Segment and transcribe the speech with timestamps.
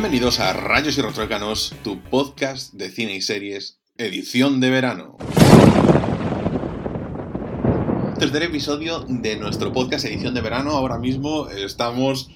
[0.00, 5.16] Bienvenidos a Rayos y Retrócanos, tu podcast de cine y series, edición de verano.
[8.16, 10.70] Tercer episodio de nuestro podcast edición de verano.
[10.70, 12.30] Ahora mismo estamos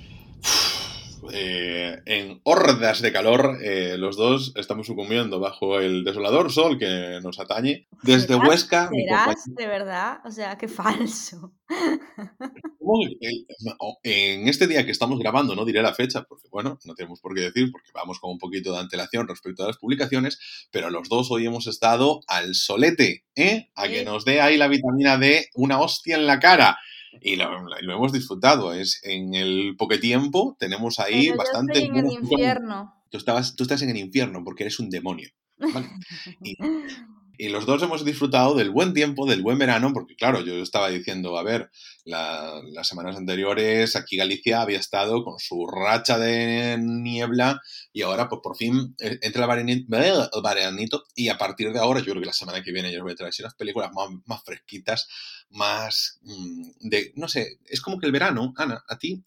[1.33, 3.59] eh, en hordas de calor.
[3.63, 7.87] Eh, los dos estamos sucumbiendo bajo el desolador sol que nos atañe.
[8.03, 8.91] Desde Huesca.
[9.47, 10.19] de verdad?
[10.25, 11.55] O sea, qué falso.
[14.03, 17.35] En este día que estamos grabando, no diré la fecha, porque bueno, no tenemos por
[17.35, 20.39] qué decir, porque vamos con un poquito de antelación respecto a las publicaciones,
[20.71, 23.71] pero los dos hoy hemos estado al solete, ¿eh?
[23.77, 26.79] A que nos dé ahí la vitamina D una hostia en la cara
[27.21, 27.45] y lo,
[27.81, 28.73] hemos disfrutado.
[28.73, 31.85] Es en el poco tiempo tenemos ahí bastante.
[31.85, 32.95] en el infierno.
[33.11, 35.31] Tú, estabas, tú estás en el infierno porque eres un demonio.
[36.43, 36.57] Y,
[37.39, 40.89] y, los dos hemos disfrutado del buen tiempo, del buen verano, porque claro, yo estaba
[40.89, 41.71] diciendo, a ver,
[42.05, 47.61] las semanas anteriores aquí Galicia había estado con su racha de niebla
[47.93, 52.07] y ahora pues por fin eh, entra el veranito y a partir de ahora yo
[52.07, 53.91] creo que la semana que viene yo voy a traer unas películas
[54.27, 55.09] más, fresquitas,
[55.51, 59.23] más mm, de, no sé, es como que el verano, Ana, a ti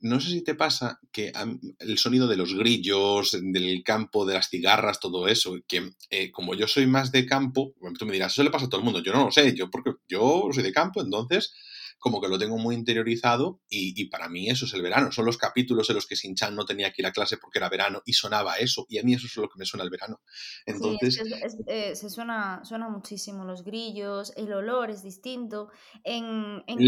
[0.00, 1.32] no sé si te pasa que
[1.78, 6.54] el sonido de los grillos, del campo, de las cigarras, todo eso, que eh, como
[6.54, 9.02] yo soy más de campo, tú me dirás, eso le pasa a todo el mundo.
[9.02, 11.52] Yo no lo sé, yo porque yo soy de campo, entonces
[12.00, 15.12] como que lo tengo muy interiorizado y, para mí eso es el verano.
[15.12, 17.68] Son los capítulos en los que Sinchan no tenía que ir a clase porque era
[17.68, 18.86] verano y sonaba eso.
[18.88, 20.20] Y a mí eso es lo que me suena el verano.
[20.64, 21.20] Entonces...
[21.66, 25.68] Eh, se suena, suena muchísimo los grillos, el olor es distinto.
[26.02, 26.78] En, en,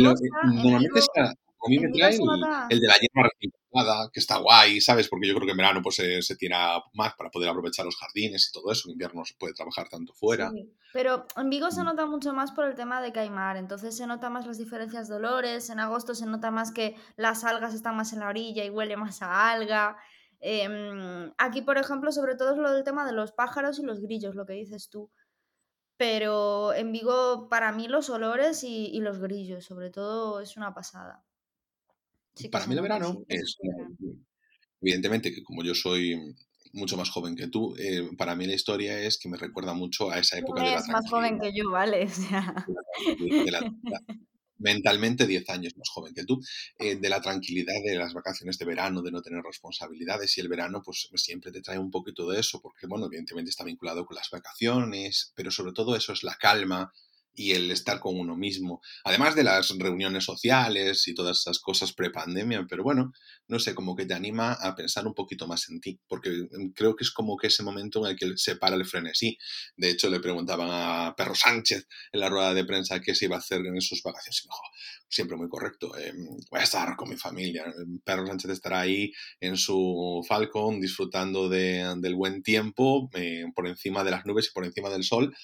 [1.64, 2.16] a mí me trae
[2.70, 3.52] el, de la hierba recién
[4.12, 5.08] que está guay, ¿sabes?
[5.08, 7.96] Porque yo creo que en verano pues se, se tira más para poder aprovechar los
[7.96, 8.88] jardines y todo eso.
[8.88, 10.50] En invierno se puede trabajar tanto fuera.
[10.92, 11.84] pero en Vigo se mm.
[11.84, 13.56] nota mucho más por el tema de caimar.
[13.56, 15.70] Entonces se nota más las diferencias de olores.
[15.70, 18.96] En agosto se nota más que las algas están más en la orilla y huele
[18.96, 19.96] más a alga.
[20.40, 24.00] Em, aquí, por ejemplo, sobre todo es lo del tema de los pájaros y los
[24.00, 25.10] grillos, lo que dices tú.
[25.96, 31.24] Pero en Vigo, para mí, los olores y los grillos, sobre todo, es una pasada.
[32.50, 33.56] Para mí el verano es,
[34.80, 36.18] evidentemente, que como yo soy
[36.72, 40.10] mucho más joven que tú, eh, para mí la historia es que me recuerda mucho
[40.10, 42.08] a esa época de la más joven que yo, ¿vale?
[44.62, 46.40] mentalmente 10 años más joven que tú,
[46.78, 50.48] eh, de la tranquilidad de las vacaciones de verano, de no tener responsabilidades y el
[50.48, 54.16] verano pues siempre te trae un poquito de eso, porque bueno, evidentemente está vinculado con
[54.16, 56.92] las vacaciones, pero sobre todo eso es la calma,
[57.34, 61.92] y el estar con uno mismo, además de las reuniones sociales y todas esas cosas
[61.92, 63.12] pre-pandemia, pero bueno,
[63.48, 66.72] no sé, como que te anima a pensar un poquito más en ti, porque mm,
[66.74, 69.38] creo que es como que ese momento en el que se para el frenesí.
[69.76, 73.36] De hecho, le preguntaban a Perro Sánchez en la rueda de prensa qué se iba
[73.36, 74.62] a hacer en sus vacaciones y me dijo,
[75.08, 77.64] siempre muy correcto, em, voy a estar con mi familia.
[78.04, 84.04] Perro Sánchez estará ahí en su Falcon disfrutando de, del buen tiempo, eh, por encima
[84.04, 85.34] de las nubes y por encima del sol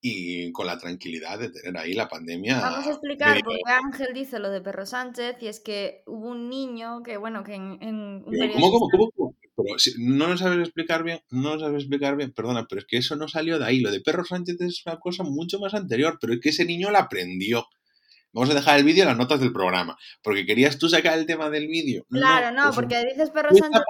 [0.00, 2.60] y con la tranquilidad de tener ahí la pandemia.
[2.60, 6.28] Vamos a explicar por qué Ángel dice lo de Perro Sánchez y es que hubo
[6.28, 11.02] un niño que, bueno, que en, un ¿Cómo, cómo, cómo, Pero no lo sabes explicar
[11.02, 13.80] bien, no lo sabes explicar bien, perdona, pero es que eso no salió de ahí.
[13.80, 16.90] Lo de Perro Sánchez es una cosa mucho más anterior, pero es que ese niño
[16.90, 17.66] la aprendió.
[18.32, 19.96] Vamos a dejar el vídeo en las notas del programa.
[20.22, 22.04] Porque querías tú sacar el tema del vídeo.
[22.10, 23.82] Claro, no, pues porque dices perro Sánchez.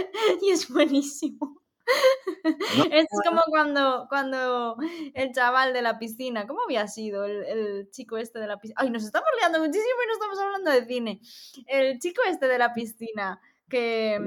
[0.42, 1.60] y es buenísimo.
[2.92, 4.76] es como cuando, cuando
[5.14, 8.80] el chaval de la piscina, ¿cómo había sido el, el, chico este de la piscina?
[8.80, 11.20] Ay, nos estamos liando muchísimo y no estamos hablando de cine.
[11.66, 14.18] El chico este de la piscina que...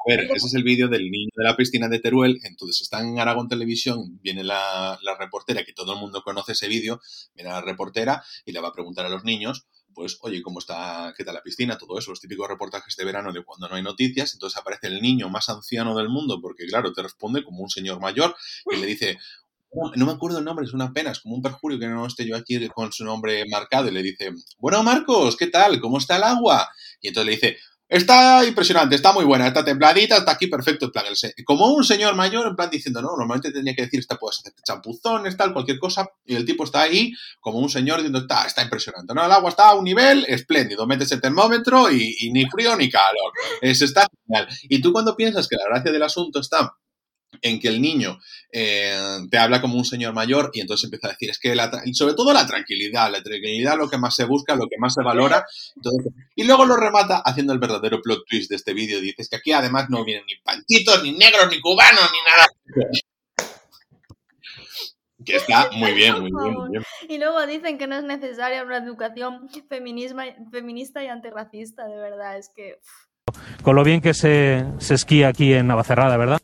[0.00, 2.40] A ver, ese es el vídeo del niño de la piscina de Teruel.
[2.44, 6.68] Entonces está en Aragón Televisión, viene la, la reportera, que todo el mundo conoce ese
[6.68, 7.00] vídeo,
[7.34, 9.66] viene la reportera y le va a preguntar a los niños,
[9.98, 11.76] pues, oye, ¿cómo está, qué tal la piscina?
[11.76, 14.32] Todo eso, los típicos reportajes de verano de cuando no hay noticias.
[14.32, 18.00] Entonces aparece el niño más anciano del mundo, porque claro, te responde como un señor
[18.00, 18.36] mayor
[18.70, 19.18] y le dice,
[19.96, 22.26] no me acuerdo el nombre, es una pena, es como un perjurio que no esté
[22.26, 25.80] yo aquí con su nombre marcado y le dice, bueno Marcos, ¿qué tal?
[25.80, 26.68] ¿Cómo está el agua?
[27.00, 30.86] Y entonces le dice, Está impresionante, está muy buena, está templadita, está aquí perfecto.
[30.86, 31.06] En plan,
[31.46, 34.52] como un señor mayor, en plan diciendo, no, normalmente tendría que decir, esta puedes hacer
[34.62, 36.06] champuzones, tal, cualquier cosa.
[36.26, 39.14] Y el tipo está ahí, como un señor, diciendo, está, está impresionante.
[39.14, 40.86] No, el agua está a un nivel espléndido.
[40.86, 43.32] Metes el termómetro y, ni frío ni calor.
[43.62, 44.48] Es, está genial.
[44.64, 46.74] Y tú cuando piensas que la gracia del asunto está
[47.42, 48.18] en que el niño
[48.52, 51.54] eh, te habla como un señor mayor y entonces empieza a decir, es que
[51.92, 55.02] sobre todo la tranquilidad, la tranquilidad lo que más se busca, lo que más se
[55.02, 55.44] valora.
[56.34, 59.00] y luego lo remata haciendo el verdadero plot twist de este vídeo.
[59.00, 62.46] Dices que aquí además no vienen ni panchitos, ni negros, ni cubanos, ni nada.
[65.24, 66.84] Que está muy bien, muy bien, muy bien.
[67.08, 72.50] Y luego dicen que no es necesaria una educación feminista y antirracista, de verdad, es
[72.54, 72.78] que...
[73.62, 76.38] Con lo bien que se, se esquía aquí en Navacerrada, ¿verdad?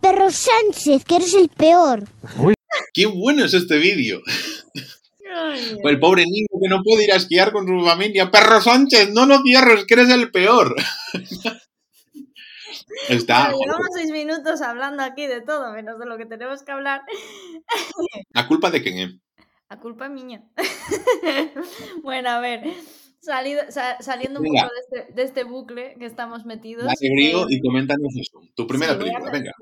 [0.00, 2.04] Perro Sánchez, que eres el peor.
[2.38, 2.54] Uy.
[2.92, 4.20] ¡Qué bueno es este vídeo!
[5.84, 8.30] el pobre niño que no puede ir a esquiar con su familia.
[8.30, 10.74] Perro Sánchez, no lo cierres, que eres el peor.
[13.08, 13.52] Está.
[13.52, 17.02] llevamos seis minutos hablando aquí de todo, menos de lo que tenemos que hablar.
[18.34, 18.98] ¿A culpa de quién?
[18.98, 19.20] Eh?
[19.68, 20.42] A culpa mía.
[22.02, 22.62] bueno, a ver.
[23.20, 23.62] Salido,
[24.00, 26.84] saliendo un poco de este, de este, bucle que estamos metidos.
[26.84, 28.40] Dale, eh, y coméntanos eso.
[28.54, 29.52] Tu primera película, venga.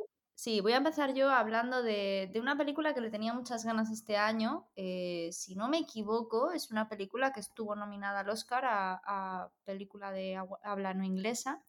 [0.44, 3.90] Sí, voy a empezar yo hablando de, de, una película que le tenía muchas ganas
[3.90, 4.68] este año.
[4.76, 9.50] Eh, si no me equivoco, es una película que estuvo nominada al Oscar a, a
[9.64, 11.64] película de habla no inglesa.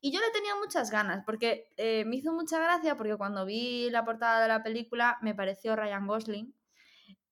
[0.00, 3.90] Y yo le tenía muchas ganas, porque eh, me hizo mucha gracia, porque cuando vi
[3.90, 6.54] la portada de la película me pareció Ryan Gosling.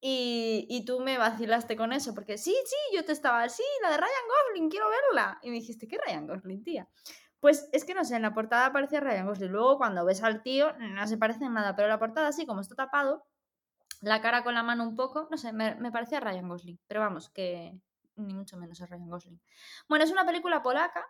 [0.00, 3.90] Y, y, tú me vacilaste con eso, porque sí, sí, yo te estaba, sí, la
[3.92, 5.38] de Ryan Gosling, quiero verla.
[5.44, 6.88] Y me dijiste, ¿qué Ryan Gosling, tía?
[7.42, 9.50] Pues es que no sé, en la portada aparece Ryan Gosling.
[9.50, 12.60] Luego cuando ves al tío no se parece en nada, pero la portada así como
[12.60, 13.26] está tapado,
[14.00, 16.78] la cara con la mano un poco, no sé, me, me parecía Ryan Gosling.
[16.86, 17.76] Pero vamos, que
[18.14, 19.40] ni mucho menos es Ryan Gosling.
[19.88, 21.04] Bueno, es una película polaca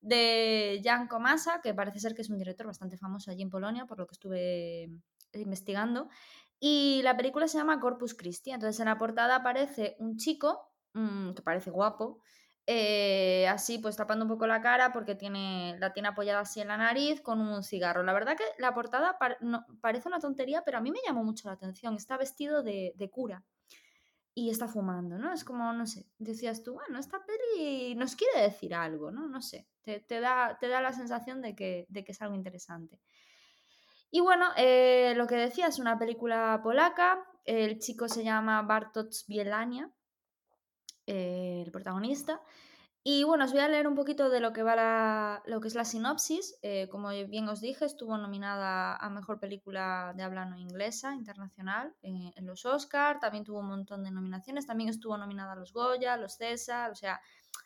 [0.00, 3.84] de Jan Komasa, que parece ser que es un director bastante famoso allí en Polonia,
[3.84, 4.88] por lo que estuve
[5.32, 6.08] investigando.
[6.60, 8.52] Y la película se llama Corpus Christi.
[8.52, 10.60] Entonces en la portada aparece un chico
[10.92, 12.22] mm, que parece guapo,
[12.74, 16.68] eh, así pues tapando un poco la cara porque tiene, la tiene apoyada así en
[16.68, 18.02] la nariz con un cigarro.
[18.02, 19.18] La verdad que la portada
[19.80, 21.94] parece una tontería, pero a mí me llamó mucho la atención.
[21.94, 23.44] Está vestido de, cura
[24.34, 25.34] y está fumando, ¿no?
[25.34, 29.28] Es como, no sé, decías tú, bueno, esta peli nos quiere decir algo, ¿no?
[29.28, 32.98] No sé, te, da, te da, la sensación de que, de que, es algo interesante.
[34.10, 39.26] Y bueno, eh, lo que decía es una película polaca, el chico se llama Bartosz
[39.26, 39.90] Bielania,
[41.06, 42.40] eh, el protagonista.
[43.04, 45.66] Y bueno, os voy a leer un poquito de lo que va la, lo que
[45.66, 46.56] es la sinopsis.
[46.62, 51.92] Eh, como bien os dije, estuvo nominada a mejor película de habla no inglesa internacional
[52.02, 53.18] eh, en los Oscars.
[53.18, 54.66] También tuvo un montón de nominaciones.
[54.66, 56.92] También estuvo nominada a los Goya, los César.
[56.92, 57.20] O sea,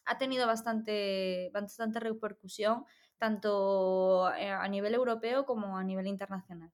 [0.06, 2.84] ha tenido bastante, bastante repercusión
[3.18, 6.70] tanto a nivel europeo como a nivel internacional.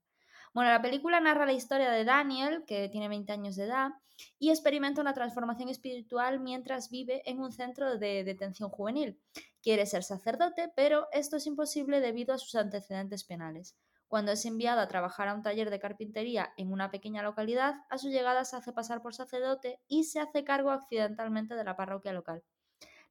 [0.55, 3.93] Bueno, la película narra la historia de Daniel, que tiene 20 años de edad,
[4.39, 9.19] y experimenta una transformación espiritual mientras vive en un centro de detención juvenil.
[9.63, 13.79] Quiere ser sacerdote, pero esto es imposible debido a sus antecedentes penales.
[14.09, 17.97] Cuando es enviado a trabajar a un taller de carpintería en una pequeña localidad, a
[17.97, 22.13] su llegada se hace pasar por sacerdote y se hace cargo accidentalmente de la parroquia
[22.13, 22.43] local.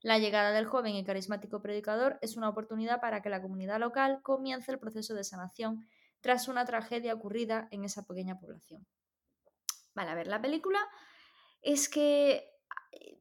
[0.03, 4.21] La llegada del joven y carismático predicador es una oportunidad para que la comunidad local
[4.21, 5.87] comience el proceso de sanación
[6.21, 8.85] tras una tragedia ocurrida en esa pequeña población.
[9.93, 10.79] Vale, a ver, la película
[11.61, 12.51] es que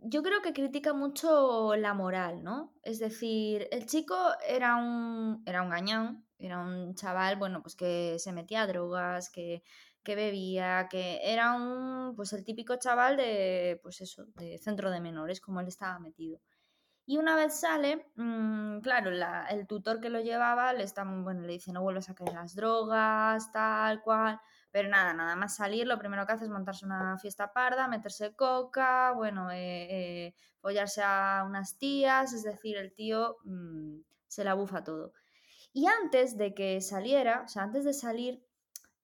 [0.01, 2.75] yo creo que critica mucho la moral, ¿no?
[2.83, 4.17] Es decir, el chico
[4.47, 9.31] era un, era un gañán, era un chaval, bueno, pues que se metía a drogas,
[9.31, 9.63] que,
[10.03, 15.01] que bebía, que era un, pues el típico chaval de, pues eso, de centro de
[15.01, 16.41] menores, como él estaba metido.
[17.11, 21.41] Y una vez sale, mmm, claro, la, el tutor que lo llevaba le, está, bueno,
[21.41, 24.41] le dice no vuelvas a caer las drogas, tal cual.
[24.71, 28.37] Pero nada, nada más salir, lo primero que hace es montarse una fiesta parda, meterse
[28.37, 29.89] coca, bueno, eh,
[30.29, 35.13] eh, follarse a unas tías, es decir, el tío mmm, se la bufa todo.
[35.73, 38.47] Y antes de que saliera, o sea, antes de salir,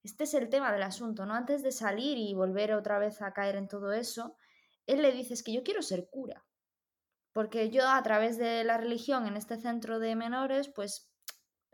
[0.01, 1.33] este es el tema del asunto, ¿no?
[1.33, 4.37] Antes de salir y volver otra vez a caer en todo eso,
[4.85, 6.46] él le dice, es que yo quiero ser cura
[7.37, 11.13] porque yo a través de la religión en este centro de menores, pues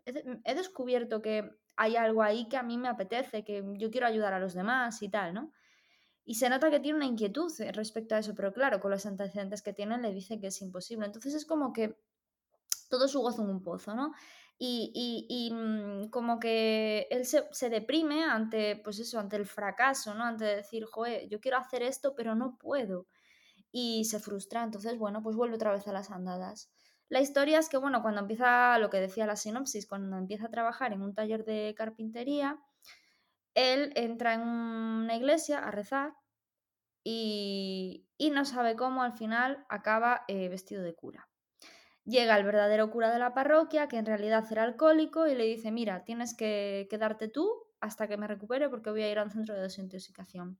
[0.03, 4.33] he, descubierto que hay algo ahí que a mí me apetece, que yo quiero ayudar
[4.33, 5.53] a los demás y tal, ¿no?
[6.25, 9.61] Y se nota que tiene una inquietud respecto a eso, pero claro, con los antecedentes
[9.61, 11.05] que tiene le dice que es imposible.
[11.05, 11.97] Entonces es como que
[12.89, 14.11] todo su gozo en un pozo, ¿no?
[14.57, 14.91] Y,
[15.29, 20.25] y, mm, como que él se, se, deprime ante, pues eso, ante el fracaso, ¿no?
[20.25, 23.07] Ante decir, joder, yo quiero hacer esto, pero no puedo
[23.73, 24.63] y se frustra.
[24.63, 26.71] Entonces, bueno, pues vuelve otra vez a las andadas.
[27.09, 30.51] La historia es que, bueno, cuando empieza, lo que decía la sinopsis, cuando empieza a
[30.51, 32.59] trabajar en un taller de carpintería,
[33.55, 36.13] él entra en una iglesia a rezar
[37.03, 41.27] y, y no sabe cómo al final acaba eh, vestido de cura.
[42.05, 45.71] Llega el verdadero cura de la parroquia, que en realidad era alcohólico, y le dice,
[45.71, 47.49] mira, tienes que quedarte tú
[47.79, 50.59] hasta que me recupere porque voy a ir a un centro de desintoxicación.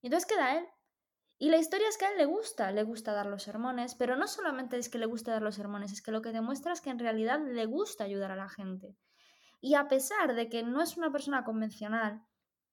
[0.00, 0.66] Y entonces queda él
[1.42, 4.14] y la historia es que a él le gusta, le gusta dar los sermones, pero
[4.14, 6.82] no solamente es que le gusta dar los sermones, es que lo que demuestra es
[6.82, 8.94] que en realidad le gusta ayudar a la gente.
[9.58, 12.22] Y a pesar de que no es una persona convencional,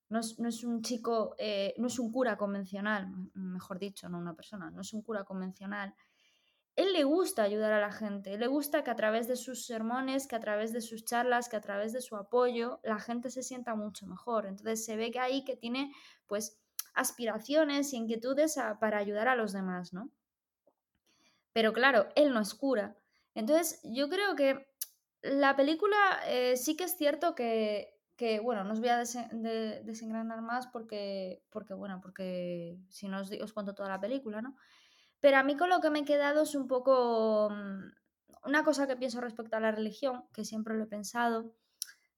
[0.09, 4.17] no es, no es un chico, eh, no es un cura convencional, mejor dicho, no
[4.17, 5.95] una persona, no es un cura convencional.
[6.75, 10.27] Él le gusta ayudar a la gente, le gusta que a través de sus sermones,
[10.27, 13.43] que a través de sus charlas, que a través de su apoyo, la gente se
[13.43, 14.45] sienta mucho mejor.
[14.45, 15.93] Entonces se ve que ahí que tiene
[16.25, 16.59] pues
[16.98, 20.10] aspiraciones y inquietudes para ayudar a los demás, ¿no?
[21.54, 22.96] Pero claro, él no es cura.
[23.34, 24.68] Entonces yo creo que
[25.22, 30.42] la película eh, sí que es cierto que que bueno, no os voy a desengranar
[30.42, 34.56] más porque, porque, bueno, porque si no os, os, cuento toda la película, ¿no?
[35.20, 38.88] Pero a mí con lo que me he quedado es un poco mm, una cosa
[38.88, 41.54] que pienso respecto a la religión, que siempre lo he pensado,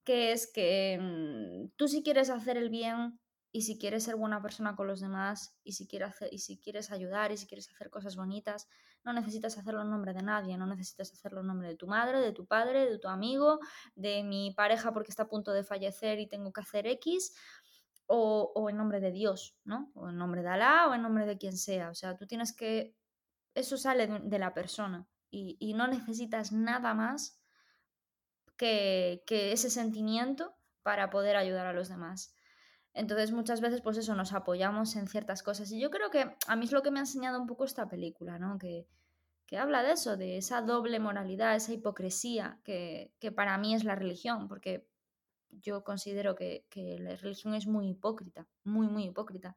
[0.05, 3.19] que es que mm, tú si quieres hacer el bien
[3.51, 6.59] y si quieres ser buena persona con los demás y si, quieres hacer, y si
[6.59, 8.67] quieres ayudar y si quieres hacer cosas bonitas,
[9.03, 12.19] no necesitas hacerlo en nombre de nadie, no necesitas hacerlo en nombre de tu madre,
[12.21, 13.59] de tu padre, de tu amigo,
[13.95, 17.33] de mi pareja porque está a punto de fallecer y tengo que hacer X,
[18.11, 19.91] o, o en nombre de Dios, ¿no?
[19.93, 21.89] O en nombre de Alá o en nombre de quien sea.
[21.91, 22.95] O sea, tú tienes que...
[23.53, 27.39] Eso sale de la persona y, y no necesitas nada más
[28.57, 32.33] que, que ese sentimiento para poder ayudar a los demás.
[32.93, 35.71] Entonces muchas veces pues eso, nos apoyamos en ciertas cosas.
[35.71, 37.87] Y yo creo que a mí es lo que me ha enseñado un poco esta
[37.87, 38.57] película, ¿no?
[38.57, 38.87] Que,
[39.45, 43.83] que habla de eso, de esa doble moralidad, esa hipocresía que, que para mí es
[43.83, 44.87] la religión, porque
[45.49, 49.55] yo considero que, que, la religión es muy hipócrita, muy, muy hipócrita.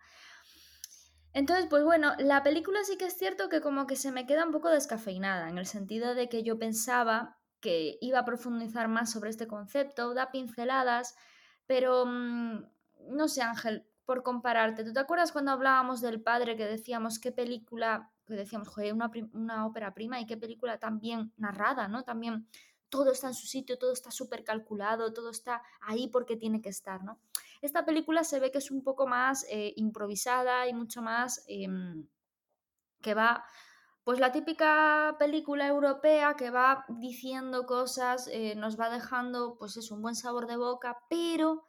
[1.34, 4.44] Entonces, pues bueno, la película sí que es cierto que como que se me queda
[4.44, 9.12] un poco descafeinada, en el sentido de que yo pensaba que iba a profundizar más
[9.12, 11.14] sobre este concepto, da pinceladas,
[11.66, 12.64] pero mmm,
[13.08, 17.32] no sé, Ángel, por compararte, ¿tú te acuerdas cuando hablábamos del padre que decíamos qué
[17.32, 22.02] película, que decíamos, joder, una, una ópera prima y qué película tan bien narrada, ¿no?
[22.02, 22.48] También
[22.92, 26.68] todo está en su sitio, todo está súper calculado, todo está ahí porque tiene que
[26.68, 27.18] estar, ¿no?
[27.62, 32.06] Esta película se ve que es un poco más eh, improvisada y mucho más em,
[33.00, 33.46] que va,
[34.04, 39.90] pues la típica película europea que va diciendo cosas, eh, nos va dejando, pues es
[39.90, 41.64] un buen sabor de boca, pero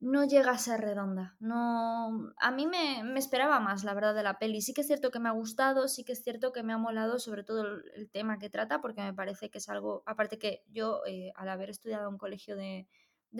[0.00, 1.36] no llega a ser redonda.
[1.40, 4.62] No, a mí me, esperaba más, la verdad, de la peli.
[4.62, 6.78] Sí que es cierto que me ha gustado, sí que es cierto que me ha
[6.78, 7.64] molado sobre todo
[7.94, 11.48] el, tema que trata, porque me parece que es algo, aparte que yo, eh, al
[11.48, 12.86] haber estudiado en un colegio de,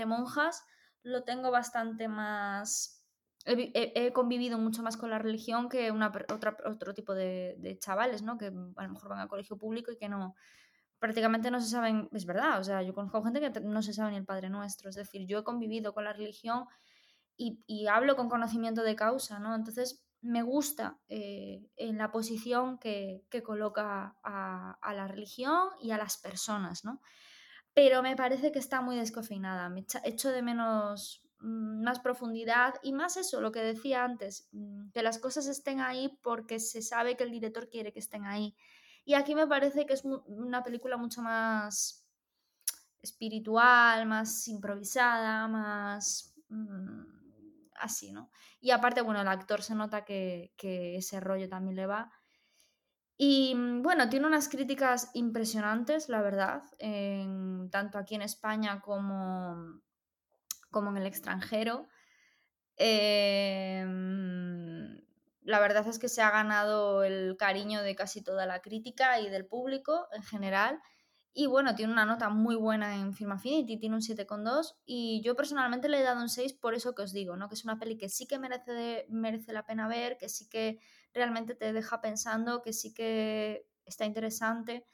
[0.06, 0.62] monjas,
[1.02, 2.94] lo tengo bastante más...
[3.44, 8.20] He, convivido mucho más con la religión que una, otra, otro tipo de, de chavales,
[8.20, 8.36] ¿no?
[8.36, 10.34] Que a lo mejor van al colegio público y que no,
[10.98, 14.10] prácticamente no se saben, es verdad, o sea, yo conozco gente que no se sabe
[14.10, 16.64] ni el Padre Nuestro, es decir, yo he convivido con la religión
[17.36, 19.54] y, hablo con conocimiento de causa, ¿no?
[19.54, 26.16] Entonces, me gusta eh, en la posición que, coloca a, la religión y a las
[26.16, 27.00] personas, ¿no?
[27.74, 32.92] Pero me parece que está muy descofeinada, me echo de menos mm, más profundidad y
[32.92, 37.16] más eso, lo que decía antes, mm, que las cosas estén ahí porque se sabe
[37.16, 38.56] que el director quiere que estén ahí
[39.08, 42.06] y aquí me parece que es una película mucho más
[43.00, 48.30] espiritual, más improvisada, más mm, así, ¿no?
[48.60, 52.12] Y aparte, bueno, el actor se nota que, ese rollo también le va.
[53.16, 56.64] Y mm, bueno, tiene unas críticas impresionantes, la verdad,
[57.70, 59.80] tanto aquí en España como,
[60.70, 61.88] como en el extranjero.
[62.76, 63.86] Eh,
[65.48, 69.30] la verdad es que se ha ganado el cariño de casi toda la crítica y
[69.30, 70.78] del público en general.
[71.32, 75.34] Y bueno, tiene una nota muy buena en Film Affinity, tiene un 7,2 y yo
[75.36, 77.48] personalmente le he dado un 6 por eso que os digo, ¿no?
[77.48, 80.80] Que es una peli que sí que merece, merece la pena ver, que sí que
[81.14, 84.84] realmente te deja pensando, que sí que está interesante,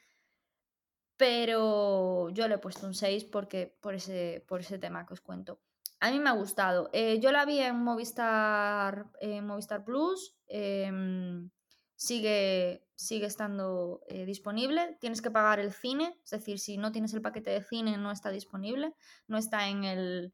[1.17, 5.21] pero yo le he puesto un 6 porque, por, ese, por ese tema que os
[5.21, 5.59] cuento.
[5.99, 6.89] A mí me ha gustado.
[6.93, 9.11] Eh, yo la vi en Movistar,
[9.41, 10.35] Movistar Plus.
[10.47, 11.49] Em,
[11.95, 14.97] sigue, sigue estando eh, disponible.
[14.99, 18.11] Tienes que pagar el cine, es decir, si no tienes el paquete de cine no
[18.11, 18.93] está disponible,
[19.27, 20.33] no está en el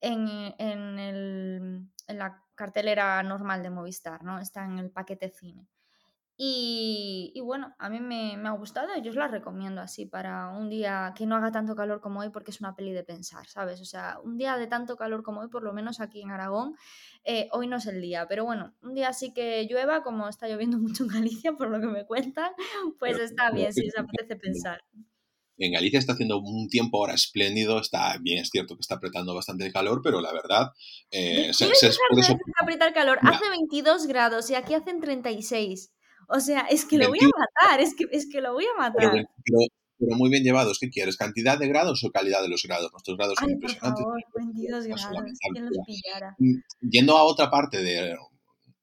[0.00, 4.40] en, en, el, en la cartelera normal de Movistar, ¿no?
[4.40, 5.68] Está en el paquete cine.
[6.36, 10.70] Y, bueno, a mí me, ha gustado y yo os la recomiendo así para un
[10.70, 13.80] día que no haga tanto calor como hoy porque es una peli de pensar, ¿sabes?
[13.80, 16.74] O sea, un día de tanto calor como hoy, por lo menos aquí en Aragón,
[17.24, 20.48] eh, hoy no es el día, pero bueno, un día así que llueva, como está
[20.48, 22.50] lloviendo mucho en Galicia, por lo que me cuentan,
[22.98, 24.82] pues está bien si os apetece pensar.
[25.58, 29.34] En Galicia está haciendo un tiempo ahora espléndido, está bien, es cierto que está apretando
[29.34, 30.72] bastante el calor, pero la verdad...
[31.10, 33.18] Eh, se, se, el calor?
[33.22, 35.92] Hace 22 grados y aquí hacen 36.
[36.28, 38.78] O sea, es que lo voy a matar, es que, es que lo voy a
[38.78, 39.10] matar.
[39.12, 39.26] Pero,
[39.98, 40.78] pero muy bien llevados.
[40.80, 41.16] ¿Qué quieres?
[41.16, 42.90] ¿Cantidad de grados o calidad de los grados?
[42.92, 44.04] Nuestros grados son Ay, por impresionantes.
[44.04, 46.34] favor, 22 Paso grados, ¿quién los pillara?
[46.38, 46.54] Mm,
[46.90, 48.16] Yendo a otra parte de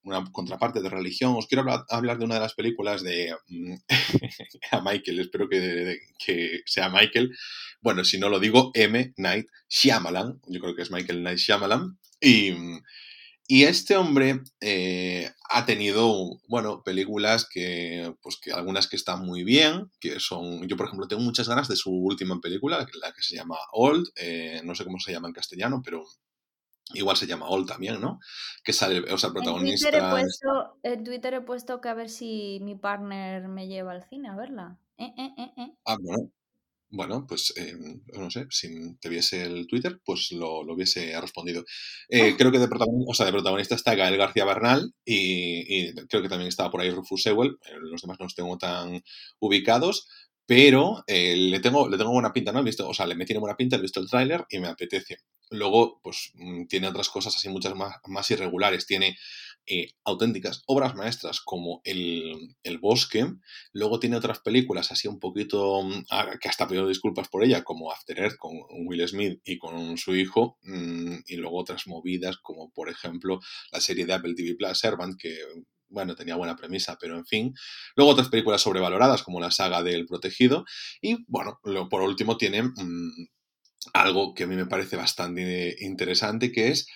[0.03, 3.73] una contraparte de religión, os quiero habla- hablar de una de las películas de mm,
[4.71, 7.35] a Michael, espero que, que sea Michael.
[7.81, 9.13] Bueno, si no lo digo, M.
[9.17, 11.97] Night Shyamalan, yo creo que es Michael Night Shyamalan.
[12.21, 12.53] Y,
[13.47, 19.43] y este hombre eh, ha tenido, bueno, películas que, pues que algunas que están muy
[19.43, 23.21] bien, que son, yo por ejemplo tengo muchas ganas de su última película, la que
[23.21, 26.03] se llama Old, eh, no sé cómo se llama en castellano, pero
[26.93, 28.19] igual se llama Old también, ¿no?
[28.63, 30.11] Que sale, o sea, el En Twitter, he protagonista...
[30.11, 34.29] puesto, en Twitter he puesto que a ver si mi partner me lleva al cine
[34.29, 34.77] a verla.
[34.97, 35.71] Eh, eh, eh, eh.
[35.85, 36.31] Ah, bueno.
[36.91, 37.75] Bueno, pues eh,
[38.17, 41.63] no sé, si te viese el Twitter, pues lo, lo hubiese respondido.
[42.09, 42.35] Eh, Ah.
[42.35, 46.23] creo que de protagonista, o sea, de protagonista está Gael García Bernal y, y creo
[46.23, 47.57] que también estaba por ahí Rufus Sewell.
[47.91, 49.03] Los demás no los tengo tan
[49.39, 50.07] ubicados,
[50.47, 52.59] pero eh, le tengo le tengo buena pinta, ¿no?
[52.61, 54.67] He visto, o sea, le me tiene buena pinta, he visto el tráiler y me
[54.67, 55.19] apetece.
[55.51, 58.87] Luego, pues mm, tiene otras cosas así muchas más, más irregulares.
[58.87, 59.15] Tiene
[59.69, 63.27] eh, auténticas obras maestras como el, el Bosque,
[63.71, 67.63] Luego tiene otras películas así un poquito, mm, ah, que hasta pido disculpas por ella,
[67.63, 68.53] como After Earth con
[68.87, 73.39] Will Smith y con su hijo, mm, y luego otras movidas como por ejemplo
[73.71, 75.37] la serie de Apple TV Plus, Servant, que
[75.89, 77.53] bueno, tenía buena premisa, pero en fin.
[77.95, 80.65] Luego otras películas sobrevaloradas como la saga del Protegido
[81.01, 81.59] y bueno,
[81.89, 83.27] por último tiene mm,
[83.93, 86.87] algo que a mí me parece bastante interesante, que es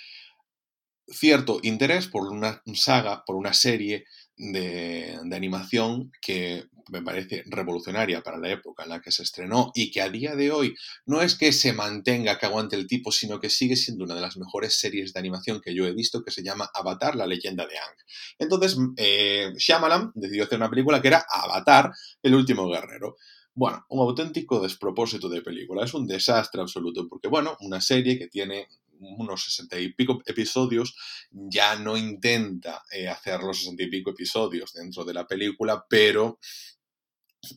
[1.07, 4.05] cierto interés por una saga, por una serie
[4.35, 9.71] de, de animación que me parece revolucionaria para la época en la que se estrenó
[9.73, 13.11] y que a día de hoy no es que se mantenga, que aguante el tipo,
[13.11, 16.23] sino que sigue siendo una de las mejores series de animación que yo he visto,
[16.23, 17.95] que se llama Avatar, la leyenda de Aang.
[18.39, 23.15] Entonces, eh, Shyamalan decidió hacer una película que era Avatar, el último guerrero.
[23.55, 25.85] Bueno, un auténtico despropósito de película.
[25.85, 28.67] Es un desastre absoluto, porque, bueno, una serie que tiene
[29.03, 30.95] unos sesenta y pico episodios,
[31.31, 36.39] ya no intenta eh, hacer los sesenta y pico episodios dentro de la película, pero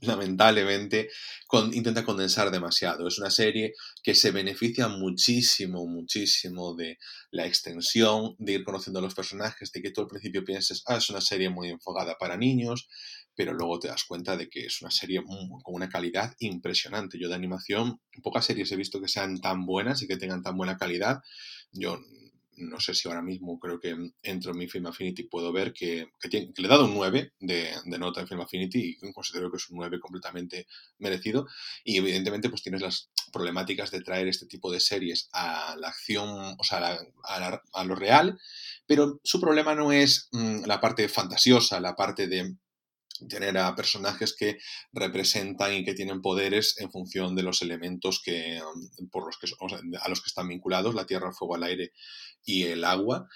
[0.02, 1.10] lamentablemente
[1.46, 3.06] con, intenta condensar demasiado.
[3.06, 6.98] Es una serie que se beneficia muchísimo, muchísimo de
[7.30, 10.96] la extensión, de ir conociendo a los personajes, de que tú al principio pienses, ah,
[10.96, 12.88] es una serie muy enfocada para niños,
[13.36, 17.18] pero luego te das cuenta de que es una serie con una calidad impresionante.
[17.18, 20.56] Yo de animación, pocas series he visto que sean tan buenas y que tengan tan
[20.56, 21.20] buena calidad.
[21.72, 22.00] Yo
[22.58, 26.08] no sé si ahora mismo creo que entro en mi Film Affinity puedo ver que,
[26.30, 29.58] tiene- que le he dado un 9 de, nota en Film Affinity y considero que
[29.58, 30.66] es un 9 completamente
[30.98, 31.46] merecido.
[31.84, 36.54] Y evidentemente pues tienes las problemáticas de traer este tipo de series a la acción,
[36.58, 36.98] o sea,
[37.74, 38.38] a lo real,
[38.86, 42.56] pero su problema no es mm, la parte fantasiosa, la parte de
[43.28, 44.58] tener a personajes que
[44.92, 49.46] representan y que tienen poderes en función de los elementos que um, por los que
[50.00, 51.92] a los que están vinculados la tierra, el fuego, el aire
[52.44, 53.28] y el agua.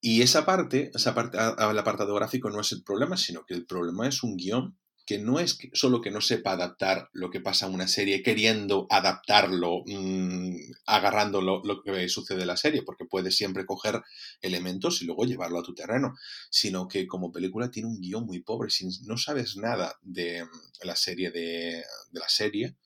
[0.00, 3.66] Y esa parte, esa parte, el apartado gráfico no es el problema, sino que el
[3.66, 7.66] problema es un guion que no es solo que no sepa adaptar lo que pasa
[7.66, 13.36] en una serie, queriendo adaptarlo, mm, agarrando lo, que sucede en la serie, porque puedes
[13.36, 14.02] siempre coger
[14.40, 16.14] elementos y luego llevarlo a tu terreno,
[16.50, 18.70] sino que como película tiene un guion muy pobre.
[18.70, 20.48] Si no sabes nada de mm,
[20.84, 22.76] la serie de, de la serie,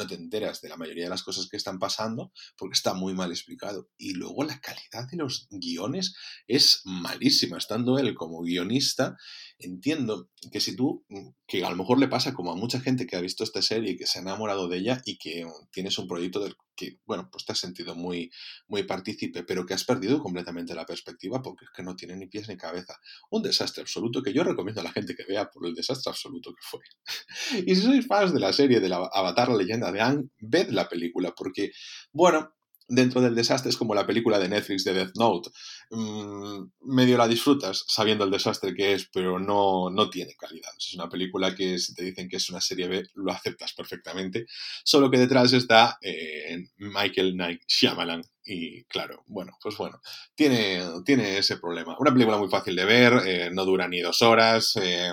[0.00, 3.14] no te enteras de la mayoría de las cosas que están pasando porque está muy
[3.14, 3.90] mal explicado.
[3.98, 6.14] Y luego la calidad de los guiones
[6.46, 7.58] es malísima.
[7.58, 9.16] Estando él como guionista,
[9.58, 11.04] entiendo que si tú,
[11.50, 13.90] que a lo mejor le pasa como a mucha gente que ha visto esta serie
[13.90, 17.28] y que se ha enamorado de ella y que tienes un proyecto del que, bueno,
[17.28, 18.30] pues te has sentido muy,
[18.68, 22.28] muy partícipe, pero que has perdido completamente la perspectiva porque es que no tiene ni
[22.28, 23.00] pies ni cabeza.
[23.32, 26.54] Un desastre absoluto que yo recomiendo a la gente que vea por el desastre absoluto
[26.54, 26.80] que fue.
[27.66, 30.68] Y si sois fans de la serie de la Avatar, la leyenda de Aang, ved
[30.68, 31.72] la película, porque,
[32.12, 32.54] bueno,
[32.90, 35.50] dentro del desastre es como la película de Netflix de Death Note.
[35.90, 40.70] Mm, medio la disfrutas sabiendo el desastre que es, pero no, no tiene calidad.
[40.76, 44.46] Es una película que si te dicen que es una serie B, lo aceptas perfectamente.
[44.84, 48.22] Solo que detrás está eh, Michael Knight Shyamalan.
[48.42, 50.00] Y claro, bueno, pues bueno,
[50.34, 51.96] tiene, tiene ese problema.
[51.98, 55.10] Una película muy fácil de ver, eh, no dura ni dos horas, eh,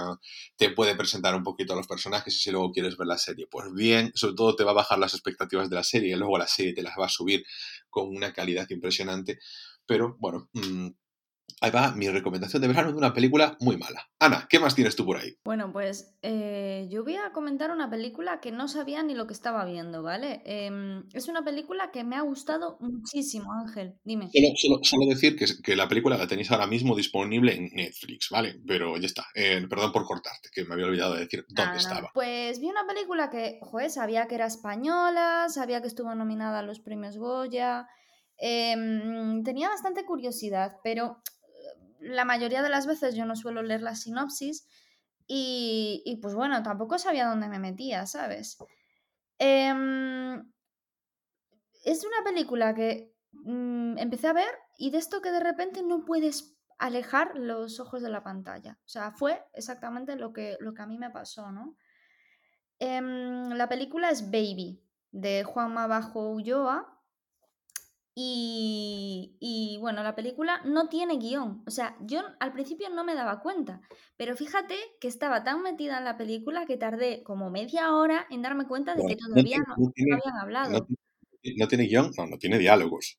[0.56, 3.46] te puede presentar un poquito a los personajes y si luego quieres ver la serie,
[3.52, 6.38] pues bien, sobre todo te va a bajar las expectativas de la serie y luego
[6.38, 7.44] la serie te las va a subir
[7.90, 9.40] con una calidad impresionante.
[9.86, 10.88] Pero bueno, mmm,
[11.60, 14.08] Ahí va mi recomendación de verano de una película muy mala.
[14.20, 15.36] Ana, ¿qué más tienes tú por ahí?
[15.44, 19.34] Bueno, pues eh, yo voy a comentar una película que no sabía ni lo que
[19.34, 20.44] estaba viendo, ¿vale?
[20.46, 23.96] Em, es una película que me ha gustado muchísimo, Ángel.
[24.04, 24.30] Dime.
[24.32, 28.30] Solo, solo- solo decir que, que la película la tenéis ahora mismo disponible en Netflix,
[28.30, 28.60] ¿vale?
[28.68, 29.26] Pero ya está.
[29.34, 32.12] Eh, perdón por cortarte, que me había olvidado de decir dónde estaba.
[32.14, 36.64] Pues vi una película que, joder, sabía que era española, sabía que estuvo nominada a
[36.64, 37.88] los premios Goya.
[38.40, 41.18] em, tenía bastante curiosidad, pero
[42.08, 44.68] la mayoría de las veces yo no suelo leer la sinopsis
[45.28, 48.58] y, y, pues bueno, tampoco sabía dónde me metía, ¿sabes?
[49.40, 50.52] Em,
[51.84, 56.06] es una película que mm, empecé a ver y de esto que de repente no
[56.06, 58.80] puedes alejar los ojos de la pantalla.
[58.86, 61.76] O sea, fue exactamente lo que, lo que a mí me pasó, ¿no?
[62.80, 66.97] Em, la película es Baby, de Juanma Bajo Ulloa.
[68.20, 71.64] Y, y, bueno, la película no tiene guion.
[71.68, 73.82] O sea, yo al principio no me daba cuenta.
[74.18, 78.42] Pero fíjate que estaba tan metida en la película que tardé como media hora en
[78.42, 79.76] darme cuenta de que todavía no,
[80.10, 80.88] habían hablado.
[81.58, 83.18] no tiene guion, no, no tiene diálogos.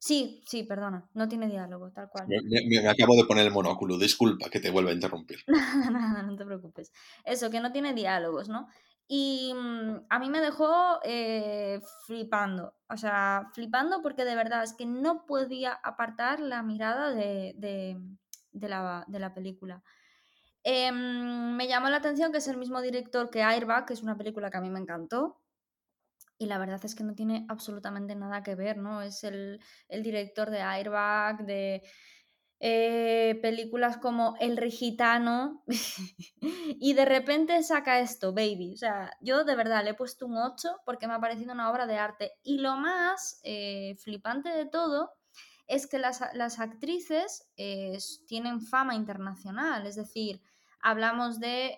[0.00, 2.28] Sí, sí, perdona, no tiene diálogo, tal cual.
[2.28, 5.38] Me, me- me acabo de poner el monóculo, disculpa que te vuelva a interrumpir.
[5.48, 6.92] Nada, nada, no te preocupes.
[7.24, 8.68] Eso, que no tiene diálogos, ¿no?
[9.08, 14.74] Y mm, a mí me dejó eh, flipando, o sea, flipando porque de verdad es
[14.74, 17.98] que no podía apartar la mirada de, de-
[18.68, 19.82] la, de la película.
[20.64, 24.16] Em, me llamó la atención que es el mismo director que Airbag, que es una
[24.18, 25.42] película que a mí me encantó.
[26.38, 29.02] Y la verdad es que no tiene absolutamente nada que ver, ¿no?
[29.02, 31.82] Es el, el director de Airbag, de
[32.60, 35.62] eh, películas como El Rigitano,
[36.40, 38.72] y de repente saca esto, Baby.
[38.74, 41.70] O sea, yo de verdad le he puesto un 8 porque me ha parecido una
[41.70, 42.32] obra de arte.
[42.42, 45.12] Y lo más eh, flipante de todo
[45.66, 50.40] es que las, las actrices eh, tienen fama internacional, es decir,
[50.80, 51.76] hablamos de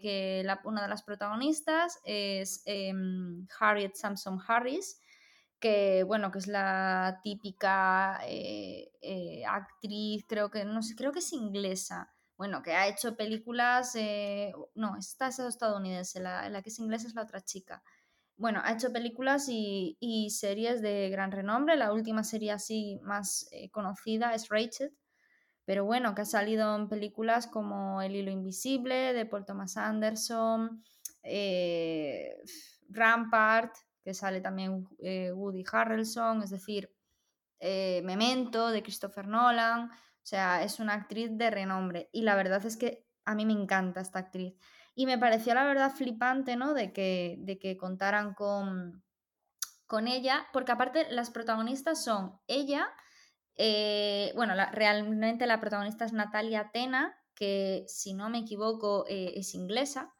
[0.00, 5.00] que una de las protagonistas es em, Harriet Sampson Harris,
[5.60, 11.20] que bueno, que es la típica eh, eh, actriz, creo que, no sé, creo que
[11.20, 16.68] es inglesa, bueno, que ha hecho películas, eh, no, esta es estadounidense, la, la que
[16.68, 17.82] es inglesa es la otra chica.
[18.36, 21.74] Bueno, ha hecho películas y, y series de gran renombre.
[21.76, 24.94] La última serie así más conocida es Rachel,
[25.64, 30.84] pero bueno, que ha salido en películas como El hilo invisible de Paul Thomas Anderson,
[32.90, 33.74] Rampart,
[34.06, 36.94] que sale también eh, Woody Harrelson, es decir,
[37.58, 39.90] eh, Memento de Christopher Nolan.
[39.90, 42.08] O sea, es una actriz de renombre.
[42.12, 44.54] Y la verdad es que a mí me encanta esta actriz.
[44.94, 46.72] Y me pareció la verdad flipante, ¿no?
[46.72, 49.02] De que, de que contaran con,
[49.88, 52.88] con ella, porque aparte las protagonistas son ella,
[53.56, 59.32] eh, bueno, la- realmente la protagonista es Natalia Tena, que si no me equivoco eh,
[59.36, 60.14] es inglesa.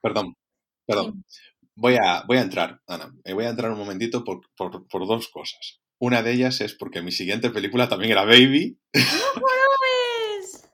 [0.86, 1.38] Perdón, Sí.
[1.76, 3.12] Voy a, voy a entrar, Ana.
[3.24, 5.80] eh, Voy a entrar un momentito por, por- por dos cosas.
[5.98, 8.78] Una de ellas es porque mi siguiente película también era Baby.
[8.94, 9.00] ¡No
[9.34, 10.62] jorobes!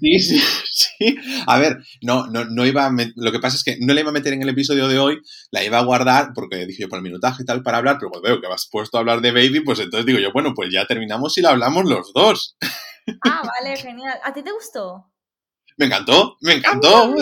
[0.00, 0.40] Sí, sí,
[0.72, 1.16] sí.
[1.46, 4.08] A ver, no, no, no iba a Lo que pasa es que no la iba
[4.10, 5.18] a meter en el episodio de hoy,
[5.50, 8.10] la iba a guardar porque dije yo por el minutaje y tal para hablar, pero
[8.22, 10.86] veo que vas puesto a hablar de Baby, pues entonces digo yo, bueno, pues ya
[10.86, 12.56] terminamos y la hablamos los dos.
[13.22, 14.18] Ah, vale, genial.
[14.24, 15.12] ¿A ti te gustó?
[15.76, 17.14] Me encantó, me A mí